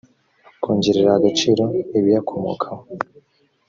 kongerera 0.61 1.09
agaciro 1.17 1.63
ibiyakomokaho 1.97 2.83